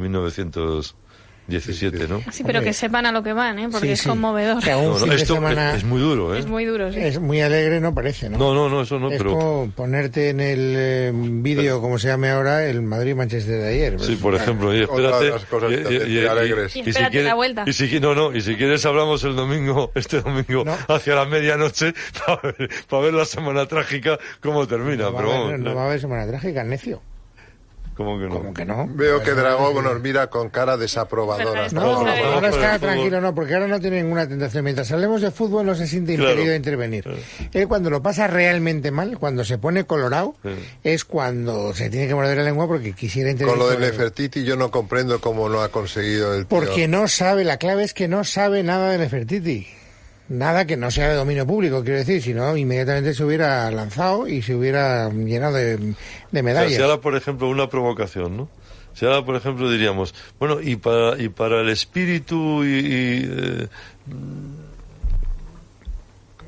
[1.46, 2.20] 17, ¿no?
[2.32, 2.70] Sí, pero Hombre.
[2.70, 3.68] que sepan a lo que van, ¿eh?
[3.70, 4.08] Porque Sí, es sí.
[4.08, 4.56] conmovedor.
[4.56, 6.38] O sea, un No, no, fin de esto semana es, es muy duro, ¿eh?
[6.38, 6.98] Es muy duro, sí.
[7.00, 8.38] es muy alegre, no parece, ¿no?
[8.38, 9.32] No, no, no, eso no, es pero...
[9.32, 14.00] como ponerte en el eh, vídeo, como se llame ahora, el Madrid-Manchester de ayer.
[14.00, 15.26] Sí, por ejemplo, y espérate.
[15.28, 16.74] y- también y- y- alegres.
[16.76, 17.64] Y si espérate quieres- la vuelta.
[17.66, 20.76] Y si, no, no, y si quieres hablamos el domingo, este domingo, No.
[20.88, 21.92] hacia la medianoche,
[22.26, 25.04] para ver, para ver la semana trágica cómo termina.
[25.04, 27.02] no, va pero a vamos, haber, no va a haber semana trágica, necio.
[27.96, 28.34] ¿Cómo que no?
[28.34, 28.86] ¿Cómo que no?
[28.90, 31.68] Veo que Dragón nos mira con cara desaprobadora.
[31.72, 34.64] No, ahora está tranquilo, no, porque ahora no tiene ninguna tentación.
[34.64, 36.30] Mientras hablemos de fútbol no se siente Claro.
[36.32, 37.04] impedido a intervenir.
[37.52, 40.50] Él cuando lo pasa realmente mal, cuando se pone colorado, Sí.
[40.84, 43.58] es cuando se tiene que morder la lengua porque quisiera Con intervenir.
[43.58, 46.48] lo de Nefertiti yo no comprendo cómo no ha conseguido el tío.
[46.58, 49.66] Porque no sabe, la clave es que no sabe nada de Nefertiti.
[50.28, 54.40] Nada que no sea de dominio público, quiero decir, sino inmediatamente se hubiera lanzado y
[54.40, 55.94] se hubiera llenado de, de O
[56.32, 56.72] sea, medallas.
[56.74, 58.48] si ahora, por ejemplo, una provocación, ¿no?
[58.94, 63.66] Si ahora, por ejemplo, diríamos, bueno, y para, y para el espíritu y, y, eh,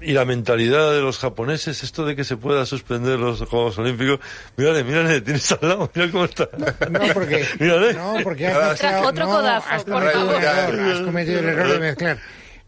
[0.01, 4.21] y la mentalidad de los japoneses, esto de que se pueda suspender los Juegos Olímpicos,
[4.57, 6.49] mírale, mírale, tienes al lado, mira cómo está.
[6.91, 7.95] No, porque, Mírale.
[7.95, 10.45] no, porque has mezclado- Otro no, codazo, has por cometido, un favor.
[10.75, 12.19] error, has cometido el error de mezclar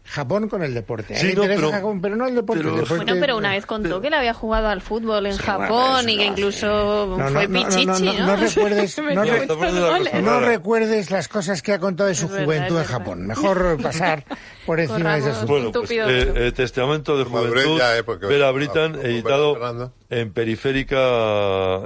[0.09, 1.15] Japón con el deporte.
[1.15, 2.63] Sí, no, pero- Japón, pero no el deporte.
[2.63, 5.33] pero- el deporte- Bueno, pero una vez contó que le había jugado al fútbol en
[5.33, 5.67] Sí, Japón
[6.03, 8.13] bueno, y que incluso No, no, fue no, pichichi, no, ¿no?
[8.13, 12.77] no, no recuerdes- Metió no recuerdes las cosas que ha contado de su verdad, juventud
[12.79, 12.83] en.
[12.85, 13.27] Japón.
[13.27, 14.23] Mejor pasar
[14.65, 15.45] por encima de asunto.
[15.47, 20.97] Bueno, pues, eh, eh, Testamento de Juventud, ya, eh, Vera Britan, editado en Periférica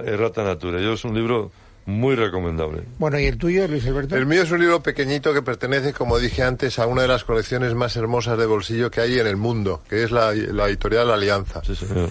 [0.05, 0.79] Errata Natura.
[0.79, 1.51] Yo es un libro
[1.86, 2.84] muy recomendable.
[2.98, 4.15] Bueno, ¿y el tuyo, Luis Alberto?
[4.15, 7.24] El mío es un libro pequeñito que pertenece, como dije antes, a una de las
[7.24, 11.12] colecciones más hermosas de bolsillo que hay en el mundo, que es la, la editorial
[11.12, 11.62] Alianza.
[11.63, 12.10] Sí, señor.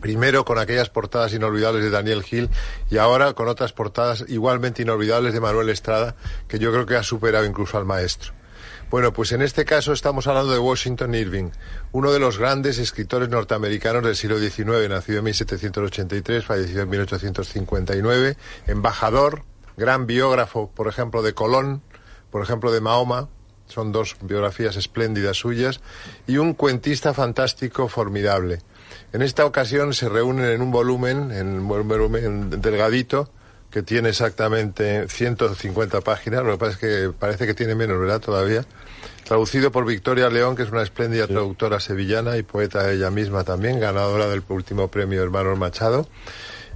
[0.00, 2.50] Primero con aquellas portadas inolvidables de Daniel Gil
[2.90, 6.14] y ahora con otras portadas igualmente inolvidables de Manuel Estrada,
[6.46, 8.32] que yo creo que ha superado incluso al maestro.
[8.94, 11.50] Bueno, pues en este caso estamos hablando de Washington Irving,
[11.90, 18.36] uno de los grandes escritores norteamericanos del siglo XIX, nacido en 1783, falleció en 1859,
[18.68, 19.42] embajador,
[19.76, 21.82] gran biógrafo, por ejemplo, de Colón,
[22.30, 23.28] por ejemplo, de Mahoma,
[23.66, 25.80] son dos biografías espléndidas suyas,
[26.28, 28.60] y un cuentista fantástico formidable.
[29.12, 33.28] En esta ocasión se reúnen en un volumen, en un volumen delgadito,
[33.74, 38.20] que tiene exactamente 150 páginas, lo que pasa es que parece que tiene menos, ¿verdad?
[38.20, 38.64] Todavía.
[39.24, 43.80] Traducido por Victoria León, que es una espléndida traductora sevillana y poeta ella misma también,
[43.80, 46.06] ganadora del último premio Hermanos Machado.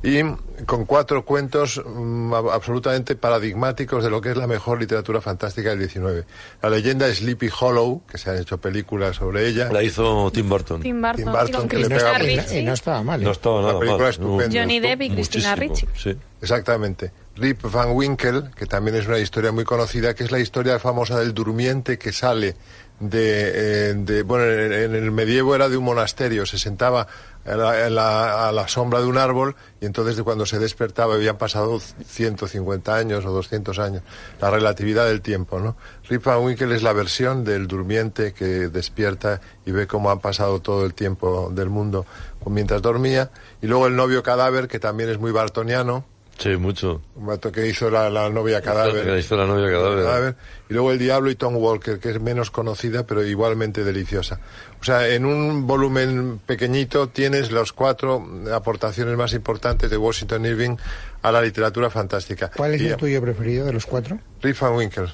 [0.00, 0.22] Y
[0.64, 5.70] con cuatro cuentos mm, ab- absolutamente paradigmáticos de lo que es la mejor literatura fantástica
[5.70, 6.24] del 19.
[6.62, 9.68] La leyenda de Sleepy Hollow, que se han hecho películas sobre ella.
[9.72, 10.82] La hizo Tim Burton.
[10.82, 12.58] Tim Burton, Tim Burton, y con que Cristina no- Ricci.
[12.58, 13.20] y no estaba mal.
[13.20, 13.24] ¿eh?
[13.24, 14.10] No estaba nada película mal.
[14.10, 14.60] estupenda.
[14.60, 15.86] Johnny Depp y Cristina Ricci.
[15.96, 16.16] Sí.
[16.40, 17.10] Exactamente.
[17.38, 21.18] Rip Van Winkle, que también es una historia muy conocida, que es la historia famosa
[21.18, 22.56] del durmiente que sale
[22.98, 27.06] de, eh, bueno, en, el medievo era de un monasterio, se sentaba
[27.46, 31.78] a la, a la- sombra de un árbol y entonces cuando se despertaba habían pasado
[31.80, 34.02] 150 años o 200 años,
[34.40, 35.76] la relatividad del tiempo, ¿no?
[36.08, 40.60] Rip Van Winkle es la versión del durmiente que despierta y ve cómo ha pasado
[40.60, 42.04] todo el tiempo del mundo
[42.46, 43.30] mientras dormía
[43.62, 46.04] y luego el novio cadáver que también es muy bartoniano
[46.38, 47.02] Sí, mucho.
[47.16, 49.04] un vato que hizo la, la novia cadáver.
[49.04, 50.36] Que hizo la novia cadáver.
[50.70, 54.38] Y luego El Diablo y Tom Walker, que es menos conocida, pero igualmente deliciosa.
[54.80, 58.24] O sea, en un volumen pequeñito tienes las cuatro
[58.54, 60.76] aportaciones más importantes de Washington Irving
[61.22, 62.52] a la literatura fantástica.
[62.56, 64.18] ¿Cuál es Y, el tuyo preferido de los cuatro?
[64.40, 65.08] Rip Van Winkle.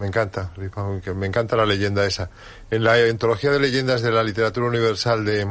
[0.00, 1.14] Me encanta, Rip Van Winkle.
[1.14, 2.28] Me encanta la leyenda esa.
[2.72, 5.46] En la antología de leyendas de la literatura universal de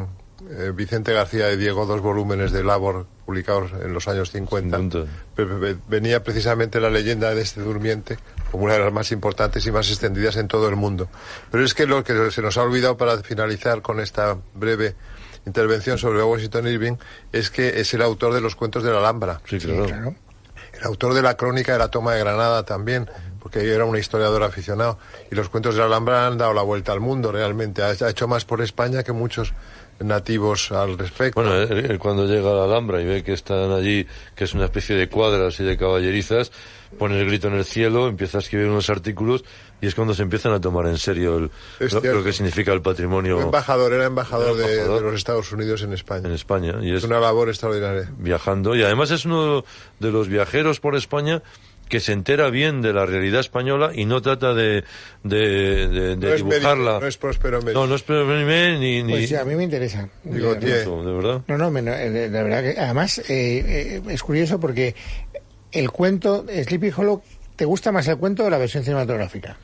[0.49, 5.11] eh, Vicente García de Diego, dos volúmenes de Labor publicados en los años 50, 50.
[5.35, 8.17] pe- pe- venía precisamente la leyenda de este durmiente
[8.51, 11.07] como una de las más importantes y más extendidas en todo el mundo.
[11.51, 14.95] Pero es que lo que se nos ha olvidado para finalizar con esta breve
[15.45, 16.93] intervención sobre Washington Irving
[17.31, 19.41] es que es el autor de los cuentos de la Alhambra.
[19.45, 19.85] Sí, claro.
[19.85, 20.15] Claro.
[20.73, 24.43] El autor de la crónica de la toma de Granada también, porque era un historiador
[24.43, 24.97] aficionado.
[25.31, 27.81] Y los cuentos de la Alhambra han dado la vuelta al mundo realmente.
[27.81, 29.53] Ha hecho más por España que muchos
[29.99, 31.41] nativos al respecto.
[31.41, 34.05] Bueno, él, él cuando llega a la Alhambra y ve que están allí,
[34.35, 36.51] que es una especie de cuadras y de caballerizas,
[36.99, 39.43] pone el grito en el cielo, empieza a escribir unos artículos
[39.81, 41.51] y es cuando se empiezan a tomar en serio el-
[41.91, 46.27] lo, que significa el patrimonio embajador, era embajador, Era de- los Estados Unidos en España.
[46.27, 46.75] en España.
[46.81, 48.09] Y Es es una labor extraordinaria.
[48.17, 48.75] viajando.
[48.75, 49.63] Y además es uno
[49.99, 51.41] de los viajeros por España
[51.89, 54.83] que se entera bien de la realidad española y no trata de,
[55.23, 55.37] de,
[55.87, 56.91] de- de No es dibujarla.
[56.97, 57.73] Meri- no es Próspero Meri.
[57.75, 59.03] No, no es Próspero Meri ni...
[59.03, 60.09] ni Pues sí, a mí me interesa.
[60.23, 61.41] Digo, tío, Eso, de verdad.
[61.47, 64.95] No, no, me- no, eh, la verdad que además eh, eh, es curioso porque
[65.71, 67.21] el cuento Sleepy Hollow,
[67.55, 69.57] ¿te gusta más el cuento o la versión cinematográfica?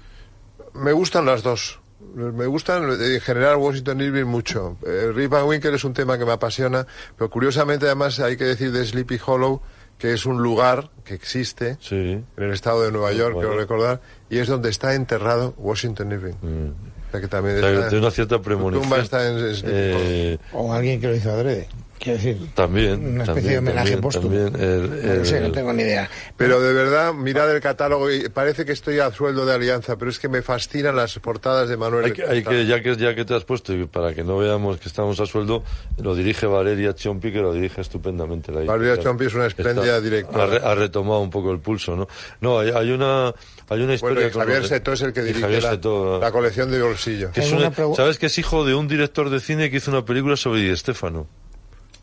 [0.73, 1.79] Me gustan las dos.
[2.15, 4.77] Me gustan en general Washington Irving mucho.
[4.85, 6.85] Eh, Rip Van Winkle es un tema que me apasiona,
[7.17, 9.61] pero curiosamente además hay que decir de Sleepy Hollow
[10.01, 11.95] que es un lugar que existe Sí.
[11.95, 16.11] en el estado de Nueva York, Nueva quiero recordar, y es donde está enterrado Washington
[16.11, 16.33] Irving.
[16.33, 17.59] O sea que también Mm.
[17.59, 18.81] O sea, está- de una cierta premonición.
[18.83, 19.61] tumba está en Hollow.
[19.65, 21.67] Eh, O alguien que lo hizo adrede.
[22.01, 22.93] Quiero decir, también.
[23.13, 24.33] una especie también, de homenaje póstumo.
[24.35, 26.09] el- no sé, no tengo ni idea.
[26.35, 30.09] Pero de verdad, mirad el catálogo y parece que estoy a sueldo de alianza, pero
[30.09, 32.05] es que me fascinan las portadas de Manuel.
[32.05, 34.39] Hay que, hay que- ya que ya que te has puesto y para que no
[34.39, 35.63] veamos que estamos a sueldo,
[36.01, 38.51] lo dirige Valeria Chompi que lo dirige estupendamente.
[38.51, 40.43] La Valeria Chompi es una espléndida directora.
[40.43, 42.07] Ha, re- ha retomado un poco el pulso, ¿no?
[42.39, 43.31] No, hay, hay una
[43.69, 46.81] hay una historia Bueno, Javier Seto es el que dirige la, Seto, la colección de
[46.81, 47.31] bolsillo.
[47.31, 50.35] que una- ¿Sabes que es hijo de un director de cine que hizo una película
[50.35, 51.27] sobre Di Stéfano?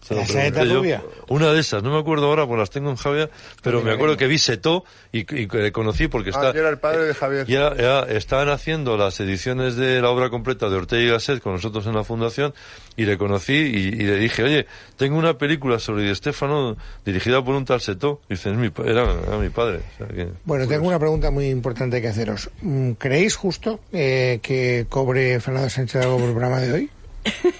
[0.08, 0.78] Se lo ¿La saeta pregunté yo.
[0.80, 1.02] rubia?
[1.28, 3.30] Una de esas, no me acuerdo ahora, pues las tengo en Javier,
[3.62, 6.58] pero me acuerdo que vi Seto y, y que le conocí porque Ah, está...
[6.58, 7.46] era el padre de Javier.
[7.46, 11.52] Ya, ya estaban haciendo las ediciones de la obra completa de Ortega y Gasset con
[11.52, 12.54] nosotros en la fundación
[12.96, 14.66] y le conocí y, y le dije, oye,
[14.96, 18.22] tengo una película sobre Di Stéfano dirigida por un tal Seto.
[18.30, 19.80] Y dice, "Es mi era, era mi padre.
[19.94, 22.48] O sea que- Bueno, tengo una pregunta muy importante que haceros.
[22.62, 26.90] Mm, ¿Creéis justo eh, que cobre Fernando Sánchez algo por el programa de hoy?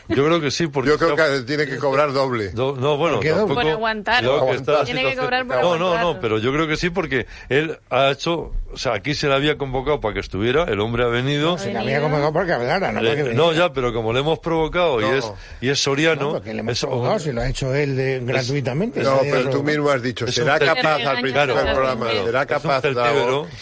[0.08, 0.90] Yo creo que sí, porque...
[0.90, 2.50] Yo creo que tiene que cobrar doble.
[2.50, 3.60] Do- no, bueno, ¿Por tampoco...
[3.60, 4.24] Aguantar.
[4.24, 6.02] Que está Tiene que cobrar por No, no, aguantar.
[6.04, 8.52] no, pero yo creo que sí porque él ha hecho...
[8.70, 11.56] O sea, aquí se le había convocado para que estuviera, el hombre ha venido...
[11.56, 15.00] Se la había convocado porque hablara, no Le- no, ya, pero como le hemos provocado
[15.00, 15.14] y No.
[15.14, 16.20] es y es Soriano...
[16.20, 19.02] No, porque le hemos es- provocado, si lo ha hecho él de- gratuitamente.
[19.02, 22.82] No, pero tú mismo has dicho, será capaz al principio del programa, será capaz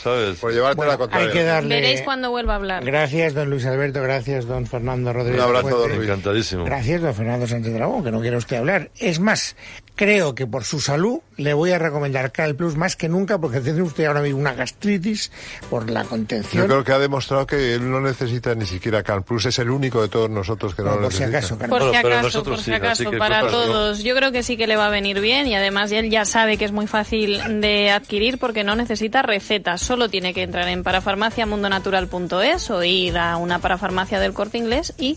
[0.02, 0.38] ¿sabes?
[0.40, 1.26] por llevarte Bueno, la contraria.
[1.28, 1.74] hay que darle...
[1.76, 2.84] Veréis cuando vuelva a hablar.
[2.84, 5.40] Gracias, don Luis Alberto, gracias, don Fernando Rodríguez.
[5.42, 6.64] Un abrazo, Encantadísimo.
[6.64, 8.90] Gracias, don Fernando Sánchez Dragón, que no quiere usted hablar.
[8.98, 9.56] Es más,
[9.94, 13.60] creo que por su salud le voy a recomendar Cal Plus más que nunca, porque
[13.60, 15.30] tiene usted ahora mismo una gastritis
[15.70, 16.66] por la Yo contención.
[16.66, 20.00] creo que ha demostrado que él no necesita ni siquiera Can Plus, es el único
[20.02, 21.38] de todos nosotros que no, No, lo por si necesita.
[21.64, 21.68] acaso.
[21.70, 23.50] Por si acaso, nosotros por si acaso, que para prepáralo.
[23.72, 24.02] todos.
[24.02, 26.56] Yo creo que sí que le va a venir bien y además él ya sabe
[26.56, 29.80] que es muy fácil de adquirir porque no necesita recetas.
[29.82, 35.16] Solo tiene que entrar en parafarmaciamundonatural.es o ir a una parafarmacia del corte inglés y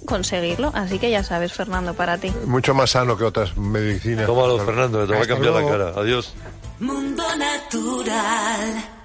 [0.60, 0.72] conseguirlo.
[0.74, 2.32] Así que ya sabes, Fernando, para ti.
[2.46, 4.26] Mucho más sano que otras medicinas.
[4.26, 5.70] Tómalo, Fernando, te va a cambiar luego.
[5.70, 6.02] la cara.
[6.02, 6.34] Adiós.
[6.80, 8.99] Mundo Natural.